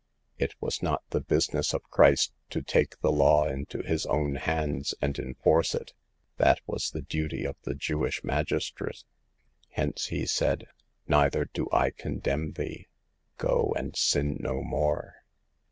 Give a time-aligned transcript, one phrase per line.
[0.39, 4.95] It was not the business of Christ to take the law into His own hands
[4.99, 5.93] and enforce it;
[6.37, 9.03] that was the duty of the Jewish magistrate;
[9.69, 10.65] hence he said:"
[11.07, 12.87] Neither do I condemn thee;
[13.37, 15.17] go and sin no more."